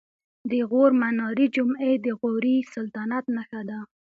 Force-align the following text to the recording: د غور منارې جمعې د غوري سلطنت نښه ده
د 0.51 0.53
غور 0.69 0.91
منارې 1.01 1.47
جمعې 1.55 1.93
د 2.05 2.07
غوري 2.19 2.55
سلطنت 2.73 3.25
نښه 3.35 3.61
ده 3.69 3.79